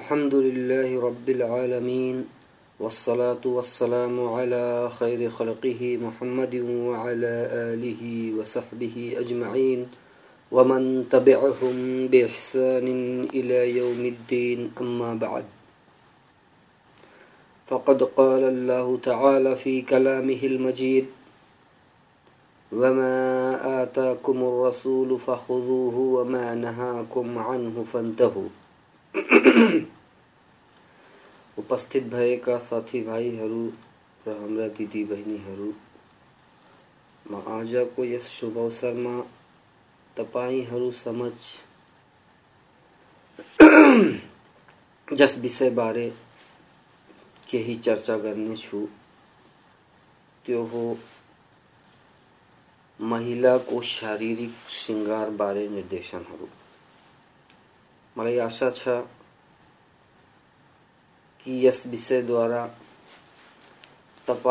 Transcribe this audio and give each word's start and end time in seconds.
الحمد 0.00 0.34
لله 0.34 0.88
رب 0.96 1.26
العالمين 1.28 2.16
والصلاة 2.80 3.44
والسلام 3.44 4.16
على 4.36 4.88
خير 4.98 5.20
خلقه 5.28 5.80
محمد 6.00 6.54
وعلى 6.88 7.34
آله 7.68 8.02
وصحبه 8.40 8.96
أجمعين. 9.22 9.80
ومن 10.56 10.82
تبعهم 11.12 11.76
بإحسان 12.08 12.86
إلى 13.28 13.58
يوم 13.76 14.00
الدين 14.14 14.72
أما 14.80 15.10
بعد. 15.20 15.44
فقد 17.68 17.98
قال 18.02 18.44
الله 18.54 18.86
تعالى 19.02 19.52
في 19.56 19.82
كلامه 19.82 20.40
المجيد 20.52 21.06
وما 22.72 23.12
آتاكم 23.82 24.36
الرسول 24.50 25.10
فخذوه 25.26 25.96
وما 26.16 26.46
نهاكم 26.54 27.38
عنه 27.38 27.76
فانتهوا. 27.92 28.59
ساتھی 32.68 33.00
دیدی 34.76 35.04
بہنی 35.04 35.36
شروع 35.44 35.72
جس 45.08 45.36
بات 45.36 45.62
بارے 45.74 46.10
کے 47.46 47.62
چرچا 47.82 48.18
کرنے 48.18 48.54
مہیلا 53.00 53.58
کو 53.58 53.82
شارک 53.82 54.70
شار 54.70 55.28
بارے 55.28 55.68
ندیشن 55.68 56.22
مل 58.16 58.40
آسا 58.40 58.68
دارا 62.28 62.66
تر 64.24 64.46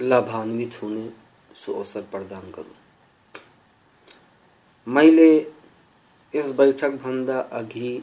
لبانوی 0.00 0.66
ہونے 0.82 1.08
پر 2.10 2.22
اس 6.34 6.50
بیٹھک 6.56 6.94
بھندہ 7.02 7.42
اگھی 7.50 7.98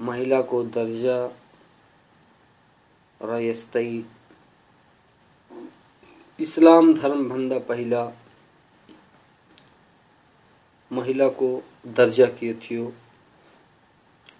مہیلا 0.00 0.40
کو 0.42 0.62
درجہ 0.74 1.16
ریستئی 3.20 4.02
اسلام 6.38 6.90
دھرم 6.92 7.28
بھندہ 7.28 7.58
پہلا 7.66 8.08
مہیلا 10.90 11.28
کو 11.36 11.48
درجہ 11.96 12.24
کے 12.38 12.52
تھیو۔ 12.62 12.90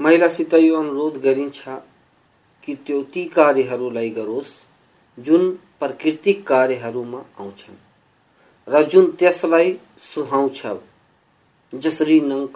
مہیلا 0.00 0.28
ستر 0.28 0.58
جنگ 5.18 5.46
سو 10.02 10.24
نگ 12.22 12.46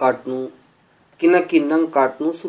کاٹن 1.92 2.32
سو 2.32 2.48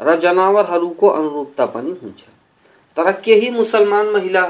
جانور 0.00 0.64
تر 2.94 3.10
مسلمان 3.50 4.06
مہیلا 4.06 4.46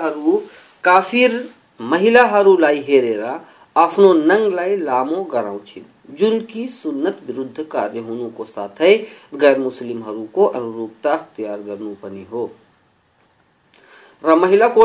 مہیلا 1.81 3.37
آپ 3.75 3.99
نگ 3.99 4.55
لمو 4.79 5.25
کرا 5.25 5.53
چون 6.19 6.39
کی 6.47 6.69
سنت 6.69 7.17
برد 7.27 7.61
کار 7.69 7.91
ہو 8.09 8.45
ساتھ 8.55 8.83
گیر 9.41 9.59
مسلم 9.59 10.03
کرنی 12.01 12.25
ہو۔ 12.31 12.47
مہیلا 14.23 14.69
کو 14.69 14.85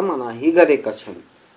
منا 0.00 0.34
ہی 0.34 0.56
گرے 0.56 0.76
کچھن۔ 0.76 1.20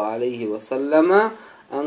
علیہ 0.00 0.48
وسلم 0.48 1.12
ان 1.70 1.86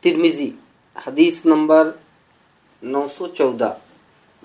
ترمیزی 0.00 0.50
حدیث 1.06 1.46
نمبر 1.46 1.90
نو 2.82 3.06
سو 3.16 3.26
چودہ۔ 3.26 3.72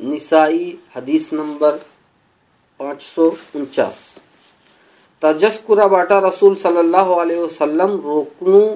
نسائی، 0.01 0.75
حدیث 0.95 1.33
نمبر 1.33 1.77
پانچ 2.77 3.03
سو 3.03 3.31
انچاس۔ 3.53 3.97
تجسکرہ 5.19 5.87
باٹا 5.87 6.21
رسول 6.21 6.55
صلی 6.55 6.77
اللہ 6.77 7.09
علیہ 7.21 7.37
وسلم 7.37 8.01
روکنو 8.01 8.75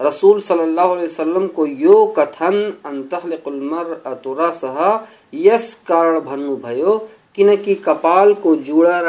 رسول 0.00 0.40
صلی 0.40 0.62
اللہ 0.62 0.94
علیہ 0.94 1.04
وسلم 1.04 1.46
کو 1.54 1.66
یو 1.66 2.04
کتھن 2.16 2.56
انتحلق 2.84 3.48
المرأة 3.48 4.34
راسہا 4.38 4.96
یس 5.32 5.74
کار 5.84 6.18
بھنو 6.24 6.56
بھائیو 6.58 6.98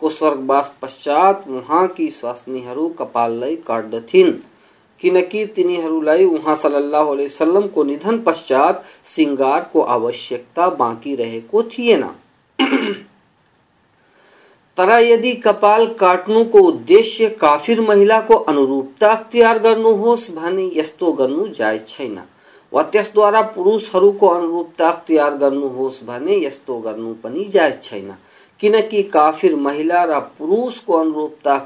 سوگا 0.09 1.85
کی 1.85 2.09
سی 2.21 2.61
کپال 2.97 3.55
کا 3.67 3.81
سلام 7.29 7.67
کو 7.67 7.83
ندن 7.83 8.17
پشچات 8.17 8.75
کو 9.71 9.85
آشکتا 9.85 10.69
باقی 10.69 11.17
رہے 11.17 11.39
تر 14.77 14.99
یعنی 14.99 15.31
کپال 15.31 15.93
کاٹن 15.93 16.45
کو 16.45 16.71
انروپ 18.47 18.85
تاخیر 18.99 19.57
کرنے 19.57 20.63
یستارا 20.63 23.41
پریوش 23.41 23.93
کوفیر 29.13 29.55
مہیلا 29.55 30.05
روش 30.05 30.81
کو 30.81 30.99
ان 30.99 31.11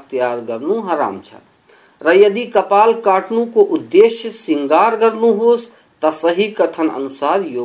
تیار 0.08 0.38
کرامد 0.48 2.52
کپال 2.52 3.00
کاٹن 3.00 3.50
کو 3.50 3.76
شار 4.22 5.12
ہوس 5.12 5.68
تتن 6.00 6.88
اُنسار 6.94 7.40
یہ 7.40 7.60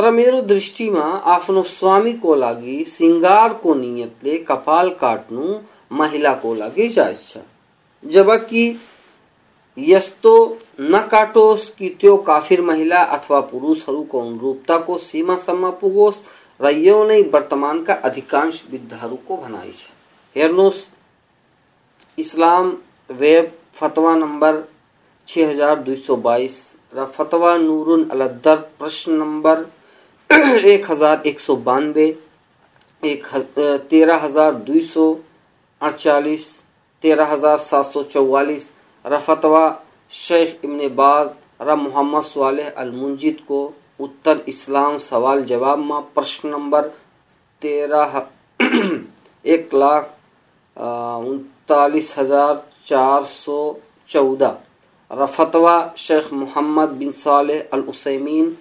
تر 0.00 0.10
میرے 0.10 0.40
دستی 0.40 0.90
میں 0.90 1.18
آپ 1.22 1.50
کو 3.60 3.74
مہیلا 5.84 6.34
پور 6.34 6.56
سیم 14.98 15.36
سما 15.36 15.70
پوگوس 15.70 16.22
ر 16.60 16.70
یو 16.70 17.04
نی 17.04 17.22
برتمان 17.22 17.84
کا 17.84 17.92
اداک 17.92 18.34
فتو 23.74 24.14
نمبر 24.14 24.60
چھ 25.26 25.38
ہزار 25.50 25.76
دائس 25.76 26.74
نور 27.58 27.98
پر 28.78 29.62
ایک 30.30 30.90
ہزار 30.90 31.16
ایک 31.22 31.40
سو 31.40 31.54
بانوے 31.66 32.12
تیرہ 33.88 34.18
ہزار 34.24 34.52
دو 34.66 34.80
سو 34.92 35.14
اڑچالیس، 35.80 36.46
تیرہ 37.02 37.24
ہزار 37.32 37.58
سات 37.58 37.86
سو 37.92 38.02
چوالیس۔ 38.12 38.70
رفتوا 39.04 39.66
شیخ 40.10 40.48
ابن 40.64 40.86
باز 40.94 41.28
رب 41.60 41.78
محمد 41.82 42.26
صالح 42.26 42.70
المنجد 42.82 43.46
کو 43.46 43.60
اتر 44.00 44.36
اسلام 44.46 44.98
سوال 45.08 45.44
جواب 45.46 45.78
میں 45.78 46.00
پرشن 46.14 46.48
نمبر 46.48 46.88
تیرہ 47.62 48.04
ایک 49.42 49.74
لاکھ 49.74 50.08
انتالیس 50.76 52.18
ہزار 52.18 52.54
چار 52.84 53.22
سو 53.34 53.60
چودہ۔ 54.06 54.54
رفتوا 55.10 55.78
شیخ 55.96 56.32
محمد 56.32 56.98
بن 56.98 57.12
صالح 57.12 57.62
العثیمین 57.70 58.52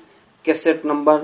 کیسٹ 0.46 0.86
نمبر 0.86 1.24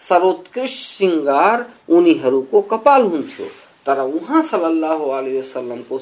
سروک 0.00 0.58
شیل 0.66 1.28
ترم 3.84 4.16
کو 5.88 5.98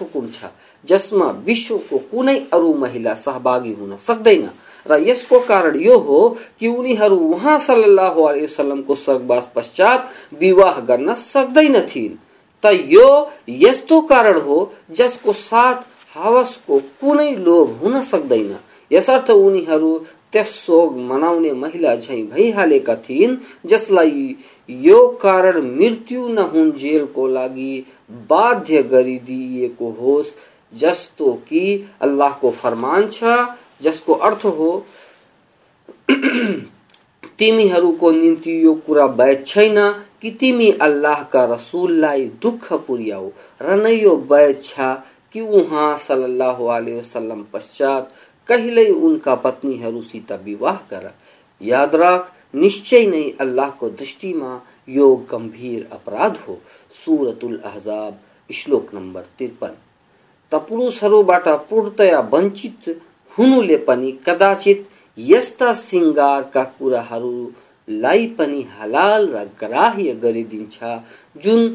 حکومت 0.00 0.44
جس 0.84 1.12
میں 1.12 1.32
کنو 2.12 2.72
مہیلا 2.72 3.14
سہ 3.14 3.38
سکتے 3.98 4.36
وہاں 7.10 7.58
سل 7.58 7.98
والے 7.98 8.46
پشچات 9.54 10.00
سکث 16.20 16.58
منا 20.94 21.32
جس 23.64 23.90
لگی 23.90 24.34
ہو 32.42 32.50
فرم 32.60 32.86
چس 33.10 34.00
کو 34.00 34.22
ارد 34.22 34.44
ہو 34.44 34.80
تیم 37.36 37.60
کو 38.86 38.94
رسول 41.34 42.04
دکھ 42.44 42.72
پیچھا 44.28 45.00
کہ 45.30 45.40
وہاں 45.40 45.96
صلی 46.06 46.24
اللہ 46.24 46.44
علیہ 46.44 46.98
وسلم 46.98 47.42
پشچات 47.50 48.04
کہلے 48.48 48.88
ان 48.88 49.18
کا 49.18 49.34
پتنی 49.34 49.82
ہروسی 49.82 50.20
تا 50.26 50.36
وواہ 50.46 50.76
کرا؟ 50.88 51.08
یاد 51.60 51.94
راکھ، 51.94 52.56
نشچے 52.56 53.06
نہیں 53.06 53.30
اللہ 53.38 53.70
کو 53.78 53.88
دشٹی 53.88 54.34
ماں 54.34 54.58
یو 54.86 55.16
گمبھیر 55.16 55.82
اپرادھ 55.90 56.38
ہو۔ 56.48 56.56
سورت 57.04 57.44
الاحزاب، 57.44 58.14
اشلوک 58.50 58.94
نمبر 58.94 59.22
ترپن۔ 59.36 59.70
تپرو 60.48 60.90
سرو 60.90 61.22
باٹا 61.22 61.56
پورتیا 61.56 62.20
بنچت، 62.20 62.88
ہنو 63.38 63.62
لے 63.62 63.76
پنی 63.76 64.12
کداچت۔ 64.12 64.90
یستا 65.16 65.74
سنگار 65.74 66.42
کا 66.42 66.64
کورا 66.64 67.10
ہرو، 67.10 67.50
لائی 67.88 68.34
پنی 68.36 68.62
حلال 68.80 69.28
را 69.28 69.44
گراہی 69.62 70.22
گری 70.22 70.44
دن 70.44 70.64
چھا۔ 70.70 70.98
جن 71.34 71.74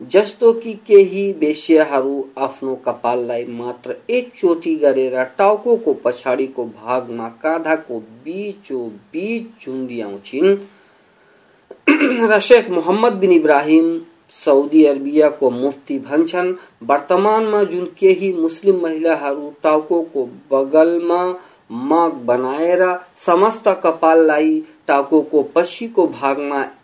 جسوال 0.00 0.60
رش 12.28 12.52
مد 12.88 13.12
بین 13.12 13.30
ابراہیم 13.30 13.98
سعدی 14.30 14.88
اربیا 14.88 15.30
کو 15.30 15.50
مفتی 15.50 15.98
بنچن 15.98 16.52
وی 16.80 18.32
مسلم 18.32 18.82
مہیلا 18.82 19.32
ٹاؤ 19.60 19.80
کو 19.80 20.26
بغل 20.48 20.98
مغ 21.70 22.10
بنا 22.10 22.56
سمست 23.16 23.68
کپال 23.82 24.30
کو 25.30 25.42
پچی 25.42 25.86
کو 25.86 26.06
بھاگ 26.06 26.40
میں 26.40 26.83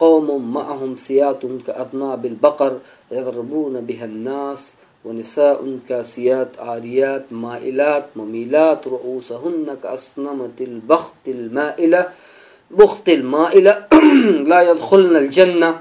قوم 0.00 0.52
معهم 0.54 0.96
سيات 0.96 1.44
کا 1.66 2.14
بالبقر 2.16 2.76
يضربون 3.12 3.80
بها 3.80 4.04
الناس 4.04 4.60
ونساء 5.04 5.78
كاسيات 5.88 6.58
عاريات 6.58 7.32
مائلات 7.32 8.16
مميلات 8.16 8.88
رؤوسهن 8.88 9.76
كأصنمة 9.82 10.58
البخت 10.60 11.28
المائلة 11.28 12.08
بخت 12.70 13.08
المائلة 13.08 13.86
لا 14.52 14.60
يدخلن 14.70 15.16
الجنة 15.16 15.78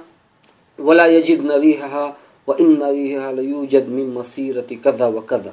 ولا 0.80 1.06
يجدن 1.06 1.52
ريحها 1.52 2.18
وإن 2.48 2.84
ريحها 2.84 3.32
ليوجد 3.32 3.90
من 3.90 4.14
مصيرة 4.14 4.70
كذا 4.84 5.06
وكذا۔ 5.06 5.52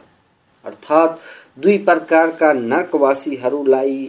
ارتھات 0.65 1.11
دوی 1.55 1.79
پرکار 1.79 2.29
کا 2.39 2.53
نرکواسی 2.53 3.43
ہرولائی 3.43 4.09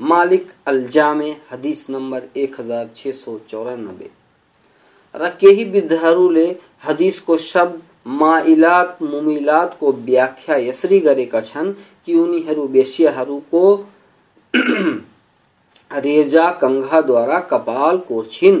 مالک 0.00 0.42
الجام 0.64 1.20
حدیث 1.52 1.82
نمبر 1.88 2.24
ایک 2.32 2.60
ہزار 2.60 2.84
چھ 2.94 3.10
سو 3.14 3.36
چورانوے۔ 3.46 4.08
رکیہی 5.14 5.64
لے، 6.34 6.46
حدیث 6.86 7.20
کو 7.20 7.36
شبد 7.38 8.06
مائلات 8.06 9.02
ممیلات 9.02 9.78
کو 9.78 9.92
بیاکھیا 10.06 10.56
یسری 10.56 11.04
گرے 11.04 11.24
کا 11.24 11.40
چھن، 11.42 11.72
کیونی 12.04 12.40
ہرو 12.46 12.66
بیشی 12.74 13.06
ہرو 13.16 13.38
کو 13.50 13.64
ریجا 16.04 16.50
کنگھا 16.60 17.00
دوارا 17.08 17.40
کپال 17.50 17.98
کو 18.06 18.22
چھن۔ 18.30 18.60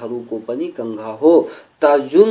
ہرو 0.00 0.20
کو 0.28 0.38
پنی 0.46 0.70
کنگھا 0.76 1.16
ہو، 1.20 1.34
تا 1.80 1.96
جن 2.12 2.30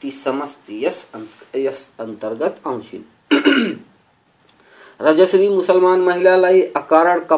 تی 0.00 0.10
سمست 0.10 0.70
یس 0.70 1.84
انترگت 1.98 2.60
آنچن 2.64 3.02
جسری 5.00 5.48
مسلمان 5.48 6.00
مہیلاٹ 6.00 7.32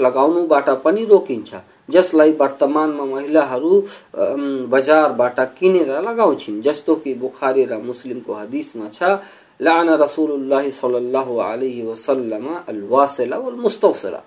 لگن 0.00 1.04
روکی 1.08 1.40
جس 1.88 2.14
لان 2.14 2.90
مہیلا 2.90 3.58
بازار 4.70 5.10
لگا 5.10 6.34
چی 6.34 7.14
بے 7.14 7.66
مسلم 7.66 8.18
رسول 10.02 10.32
اللہ 10.32 10.70
صلی 10.80 10.94
اللہ 10.94 11.82
وسلام 11.82 14.18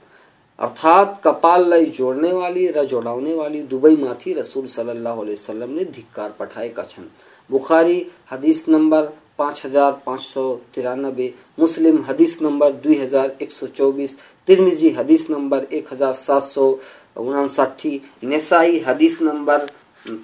અર્થાત 0.60 1.10
કપાલ 1.24 1.62
લઈ 1.70 1.90
જોડને 1.92 2.32
વાલી 2.34 2.70
ર 2.72 2.86
જોડાવને 2.86 3.34
વાલી 3.36 3.66
દુબઈમાંથી 3.66 4.34
રસૂલ 4.36 4.68
સલ્લાહ 4.70 5.18
વસલમ 5.22 5.72
ને 5.74 5.84
ધિક્કાર 5.96 6.32
પઠાએ 6.38 6.72
કછન 6.72 7.06
بخاری 7.50 8.04
حدیث 8.28 8.68
نمبر 8.68 9.06
پانچ 9.36 9.66
ہزار 9.66 9.92
پانچ 10.04 10.22
سو 10.24 10.56
ترانبے 10.72 11.30
مسلم 11.58 12.02
حدیث 12.08 12.42
نمبر 12.42 12.72
دو 12.84 12.94
ہزار 13.04 13.30
ایک 13.38 13.52
سو 13.52 13.68
چوبیس 13.68 14.16
ترمیزی 14.48 14.90
حدیث 14.98 15.30
نمبر 15.30 15.64
ایک 15.70 15.94
ہزار 15.94 16.14
سات 16.26 16.44
سو 16.44 16.76
انسٹھی 17.16 17.98
نسائی 18.24 18.80
حدیث 18.88 19.22
نمبر 19.22 19.66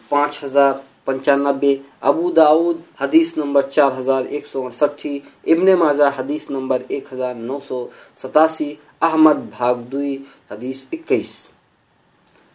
پانچ 0.09 0.43
ہزار 0.43 0.73
پنچانبے 1.05 1.75
ابو 2.09 2.29
داود 2.31 2.77
حدیث 3.01 3.35
نمبر 3.37 3.61
چار 3.75 3.91
ہزار 3.99 4.23
ایک 4.29 4.45
سو 4.47 4.65
اڑسٹھی 4.65 5.19
ابن 5.53 5.73
ماجہ، 5.79 6.09
حدیث 6.17 6.49
نمبر 6.49 6.81
ایک 6.87 7.13
ہزار 7.13 7.33
نو 7.35 7.59
سو 7.67 7.87
ستاسی، 8.23 8.73
احمد 9.01 9.39
بھاگدوئی، 9.57 10.17
حدیث 10.51 10.83
اکیس۔ 10.91 11.31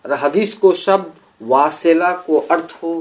حدیث 0.04 0.54
کو 0.54 0.72
شبد 0.74 1.18
واسیلا 1.48 2.12
کو 2.26 2.42
ارتھ 2.50 2.72
ہو 2.82 3.00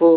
ہو، 0.00 0.16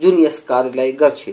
جن 0.00 0.18
یس 0.18 0.40
کار 0.40 0.64
لائی 0.74 0.98
گر 1.00 1.10
چھے 1.10 1.32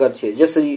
گر 0.00 0.12
چھے 0.12 0.32
جسری 0.32 0.76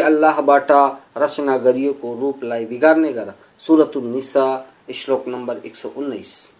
اللہ 0.00 0.40
رچنا 1.16 1.56
کروپ 2.02 2.44
لائ 2.44 2.64
بنے 2.66 3.12
کر 3.12 3.28
سورت 3.58 3.96
شلوک 4.94 5.28
نمبر 5.28 5.58
ایک 5.62 5.76
سو 5.76 5.88
اش 5.96 6.51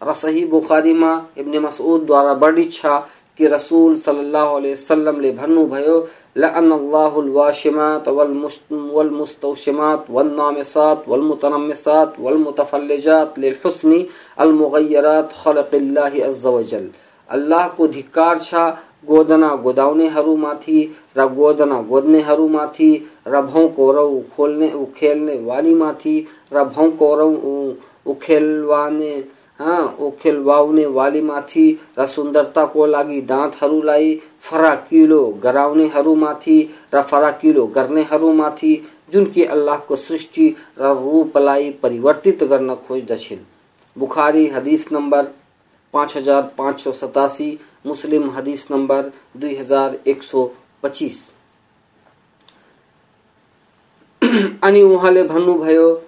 رسحی 0.00 0.44
بخاری 0.44 0.92
ما 0.92 1.18
ابن 1.36 1.58
مسعود 1.58 2.08
دوارا 2.08 2.32
بڑی 2.44 2.70
چھا 2.70 3.00
کہ 3.38 3.48
رسول 3.48 3.96
صلی 3.96 4.18
اللہ 4.18 4.54
علیہ 4.56 4.72
وسلم 4.72 5.20
لے 5.20 5.32
بھنو 5.32 5.66
بھیو 5.66 6.00
لأن 6.36 6.72
اللہ 6.72 7.18
الواشمات 7.18 8.08
والمستوشمات 8.08 10.10
والنامسات 10.10 11.08
والمتنمسات 11.08 12.20
والمتفلجات 12.20 13.38
للحسن 13.38 13.92
المغیرات 14.44 15.32
خلق 15.42 15.74
اللہ 15.74 16.26
عز 16.26 16.46
و 16.46 16.62
جل 16.62 16.88
اللہ 17.28 17.68
کو 17.76 17.86
دھکار 17.86 18.36
چھا، 18.42 18.70
گودنا 19.08 19.56
گوداؤنے 19.64 20.08
ہرو 20.08 20.36
ماتھی 20.36 20.86
را 21.16 21.26
گودنا 21.36 21.80
گودنے 21.88 22.20
ہرو 22.20 22.48
ماتھی 22.48 22.98
ربھوں 23.26 23.68
کو 23.76 23.92
رو 23.92 24.20
کھولنے 24.34 24.68
اکھیلنے 24.74 25.38
والی 25.44 25.74
ماتھی 25.74 26.24
ربھوں 26.52 26.90
کو 26.98 27.16
رو 27.16 27.72
اکھیلوانے 28.06 29.20
فراڑ 34.40 34.76
کرنے 37.74 38.02
جی 39.08 39.46
اللہ 39.46 39.78
کو 39.86 39.96
سروتی 39.96 40.52
بخاری 43.96 44.50
نمبر 44.90 45.26
پانچ 45.90 46.16
ہزار 46.16 46.42
پانچ 46.56 46.80
سو 46.80 46.92
ستاسی، 46.92 47.56
مسلم 47.84 48.30
نمبر 48.70 49.08
دار 49.68 49.90
سو 50.22 50.48
پچیس۔ 50.80 51.30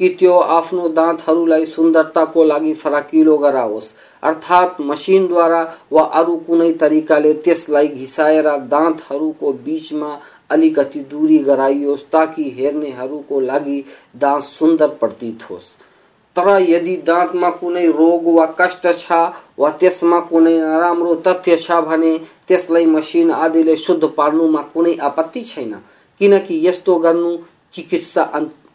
دترتا 0.00 2.24
فراک 2.82 3.14
کراس 3.40 3.92
ارات 4.22 4.80
مشین 4.80 5.30
دارا 5.30 5.64
وا 5.90 6.18
ارکائے 6.18 8.32
دانت 8.70 9.12
دوری 11.10 11.38
کرائیوس 11.38 12.04
تاکہ 12.10 12.50
ہرنے 12.56 12.90
دات 14.20 14.42
سندر 14.58 14.88
پرتھ 14.88 15.24
تر 16.34 16.60
یعنی 16.60 16.96
دات 16.96 17.34
میں 17.34 17.50
کون 17.50 17.76
روگ 17.76 18.38
وس 19.58 20.02
میں 20.02 20.20
تتنے 21.24 22.86
مشین 22.86 23.30
آدی 23.30 23.76
شروع 23.76 24.48
میں 24.48 24.92
آپتی 25.00 25.40
چین 25.40 25.72
کی 26.18 26.66
یسوکس 26.66 28.18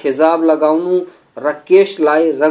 ખેજાબ 0.00 0.44
લગાવનું 0.50 1.00
રકેશ 1.36 1.94
લાય 2.00 2.50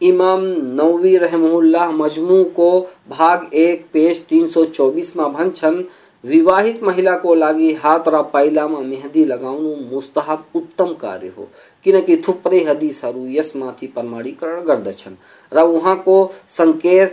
امام 0.00 0.44
نووی 0.80 1.18
رحمہ 1.18 1.54
اللہ 1.56 1.90
مجموع 1.96 2.42
کو 2.54 2.68
بھاگ 3.16 3.44
ایک 3.60 3.90
پیش 3.92 4.18
تین 4.28 4.48
سو 4.54 4.64
چوبیس 4.76 5.14
ماں 5.16 5.28
بھنچن 5.28 5.80
وواہت 6.24 6.82
مہیلا 6.82 7.16
کو 7.22 7.34
لاگی 7.34 7.72
ہاتھ 7.84 8.08
را 8.08 8.22
پائلا 8.32 8.66
ماں 8.66 8.82
مہدی 8.82 9.24
لگاؤنو 9.24 9.74
مستحب 9.90 10.58
اتم 10.58 10.94
کاری 11.00 11.28
ہو 11.36 11.44
کنکی 11.86 12.16
تھپرے 12.26 12.64
حدیث 12.68 13.02
ہرو 13.04 13.26
یس 13.36 13.54
ماتی 13.56 13.86
پرماڑی 13.94 14.32
کرڑ 14.40 14.60
گردچن 14.68 15.14
را 15.52 15.62
وہاں 15.62 15.94
کو 16.04 16.16
سنکیت 16.56 17.12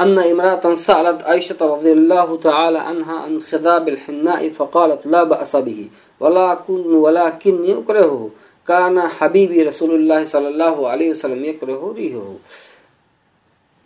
أن 0.00 0.18
امرأة 0.18 0.74
سألت 0.74 1.22
عائشة 1.22 1.56
رضي 1.60 1.92
الله 1.92 2.36
تعالى 2.36 2.78
عنها 2.78 3.16
عن 3.18 3.40
خضاب 3.50 3.88
الحناء 3.88 4.48
فقالت 4.56 5.06
لا 5.06 5.22
بأس 5.24 5.56
به، 5.56 5.88
ولكن 6.20 6.80
ولكن 6.94 7.64
يكرهه 7.64 8.28
كان 8.66 9.00
حبيبي 9.00 9.64
رسول 9.64 9.90
الله 9.90 10.24
صلى 10.24 10.48
الله 10.48 10.88
عليه 10.88 11.10
وسلم 11.10 11.44
يكره 11.44 11.92
ريحه. 11.96 12.36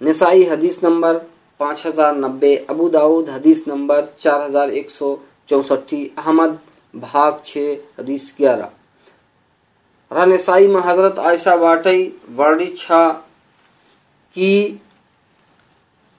نسائی 0.01 0.48
حدیث 0.48 0.83
نمبر 0.83 1.18
پانچ 1.59 1.87
ہزار 1.87 2.12
نبے 2.14 2.57
ابو 2.66 2.88
داود 2.88 3.29
حدیث 3.29 3.66
نمبر 3.66 4.05
چار 4.18 4.46
ہزار 4.46 4.68
ایک 4.68 4.90
سو 4.90 5.16
چونسٹھی 5.46 6.09
احمد 6.16 6.51
بھاگ 6.94 7.33
چھ، 7.44 7.75
حدیث 7.98 8.33
گیارہ۔ 8.38 8.68
را 10.14 10.25
نسائی 10.25 10.68
میں 10.68 10.81
حضرت 10.85 11.18
عائشہ 11.18 11.51
واٹئی 11.61 12.11
ورڈی 12.38 12.66
چھا 12.66 13.12
کی 14.35 14.77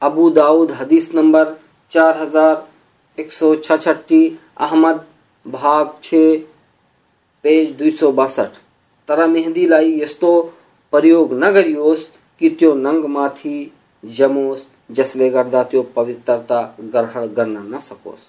ابو 0.00 0.28
داؤد 0.30 0.70
حدیث 0.80 1.08
نمبر 1.14 1.52
چار 1.88 2.14
ہزار 2.22 2.54
ایک 3.16 3.32
سو 3.32 3.54
چھٹی 3.54 4.28
احمد 4.56 4.96
بھاگ 5.46 5.84
چھ، 6.02 6.36
پیج 7.40 7.78
دو 7.78 7.84
سو 8.00 8.10
باسٹھ۔ 8.12 8.58
ترا 9.08 9.26
مہندی 9.26 9.66
لائی 9.66 10.00
یستو، 10.02 10.50
پریوگ 10.90 11.32
نہ 11.32 11.50
گریوس، 11.50 12.10
کیتیو 12.38 12.74
ننگ 12.74 13.04
ماتھی 13.04 13.68
جموس 14.02 14.66
جسلے 14.88 15.32
گردا 15.32 15.62
تیو 15.62 15.82
پوترتا 15.94 16.60
گرہڑ 16.94 17.24
گرنا 17.36 17.62
نہ 17.62 17.76
سکوس۔ 17.88 18.22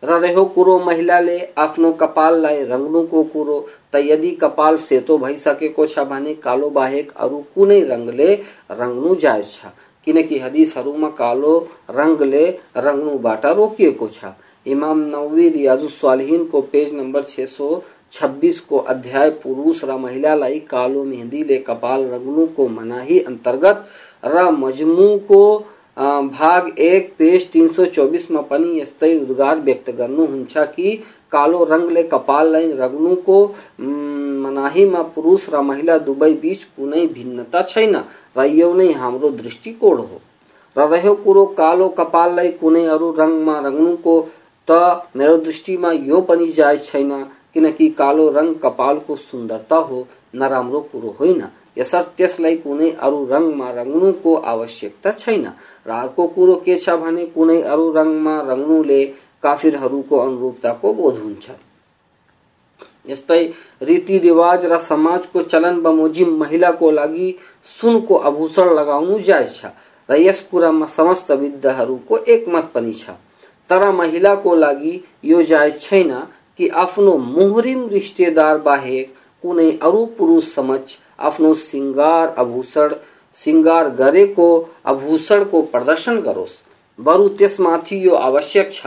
ترا 0.00 0.20
رہو 0.20 0.44
کرو 0.44 0.78
مہلا 0.78 1.20
لے 1.20 1.38
اپنو 1.54 1.92
کپال 1.92 2.38
لائے، 2.42 2.64
رنگنو 2.64 3.06
کو 3.06 3.22
کرو 3.32 3.60
تا 3.90 3.98
یدی 3.98 4.34
کپال 4.34 4.76
سے 4.78 5.00
تو 5.00 5.16
بھائی 5.16 5.36
سکے 5.36 5.68
کو 5.68 5.86
چھا 5.86 6.02
بھانے، 6.02 6.34
کالو 6.34 6.68
باہیک 6.70 7.10
ارو 7.22 7.40
کو 7.54 7.66
نہیں 7.66 7.84
رنگ 7.84 8.08
لے، 8.10 8.36
رنگنو 8.70 9.14
جائز 9.14 9.46
چھا۔ 9.52 9.70
કિનેકી 10.06 10.40
હદીસ 10.46 10.74
હરુમાં 10.76 11.12
કાલો 11.20 11.54
રંગ 11.98 12.20
લે 12.32 12.44
રંગનું 12.76 13.18
બાટા 13.28 13.52
રોકીએ 13.52 13.92
કોછા 14.02 14.34
امام 14.66 15.00
نووی 15.06 15.50
ریاض 15.52 15.82
الصالحین 15.82 16.44
کو 16.50 16.60
پیج 16.70 16.92
نمبر 16.94 17.22
626 17.30 18.60
کو 18.68 18.82
ادھیائے 18.88 19.30
پروش 19.42 19.82
را 19.84 19.96
مہلا 19.96 20.34
لائی 20.34 20.58
کالو 20.68 21.04
مہندی 21.04 21.42
لے 21.44 21.58
کپال 21.66 22.04
رگنو 22.12 22.46
کو 22.56 22.68
مناہی 22.68 23.18
انترگت 23.26 24.26
را 24.26 24.48
مجموع 24.58 25.16
کو 25.26 25.42
بھاگ 25.96 26.68
ایک 26.86 27.16
پیش 27.16 27.44
324 27.56 28.30
میں 28.30 28.42
پنی 28.48 28.80
استی 28.82 29.12
ادگار 29.12 29.56
بیکت 29.64 29.90
گرنو 29.98 30.26
ہنچا 30.32 30.64
کی 30.76 30.96
کالو 31.32 31.64
رنگ 31.66 31.90
لے 31.92 32.02
کپال 32.10 32.52
لائن 32.52 32.72
رگنو 32.80 33.14
کو 33.24 33.46
مناہی 34.44 34.84
ما 34.84 35.02
را 35.82 35.96
دبئی 36.06 36.34
بیچ 36.40 36.66
کو 36.76 36.86
بھنتا 36.86 37.62
چھائینا 37.62 38.02
یہ 38.36 38.64
کور 41.22 41.36
کا 41.56 41.72
رگ 43.16 43.32
میں 43.40 43.60
رنگن 43.60 43.94
کو 44.02 44.20
میرا 45.14 45.36
دشن 45.46 47.10
کنک 47.54 48.00
رنگ 48.36 48.54
کپال 48.54 48.98
کو 49.06 49.16
سندرتا 49.16 49.78
ہو 49.78 50.02
نہمر 50.34 50.80
کور 50.92 51.04
ہوئی 51.20 51.32
کن 52.56 52.80
رنگ 53.30 53.58
میں 53.58 53.72
رنگن 53.72 54.12
کو 54.22 54.40
آوشکتا 54.44 55.12
چرک 55.12 56.16
کور 56.16 56.54
کے 56.64 56.76
رگ 57.94 58.10
میں 58.18 58.38
رنگن 58.42 58.90
کافی 59.40 59.70
بھائی 59.70 61.34
سمجم 64.80 66.38
مہیلا 66.38 66.72
کو 66.72 66.90
لگی 66.90 67.32
سن 67.80 68.00
کو 68.00 68.22
ابوشن 68.22 68.68
کو 72.06 72.18
ایک 72.26 72.48
متنی 72.48 72.92
تر 73.68 73.90
مہیلا 73.90 74.34
کو 74.34 74.54
لگی 74.54 74.98
یہ 75.22 75.42
جائز 75.42 75.74
چین 75.74 76.12
کی 76.56 76.68
مہریم 77.06 77.88
ریشتے 77.88 78.30
دار 78.30 78.56
باہر 78.56 79.02
کون 79.42 79.60
ارو 79.80 80.06
پروش 80.06 80.54
سمجھ 80.54 80.96
اپنا 81.16 81.48
شروع 81.64 82.74
شارے 82.74 85.44
کو 85.44 85.62
پردن 85.62 86.22
کروس۔ 86.22 86.50
بر 86.98 87.20
تیس 87.38 87.60
می 87.60 88.10
آشک 88.10 88.70
چ 88.70 88.86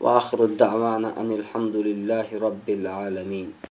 واخر 0.00 0.40
الدعوان 0.40 1.04
ان 1.04 1.30
الحمد 1.32 1.76
لله 1.78 2.26
رب 2.40 2.68
العالمين 2.70 3.73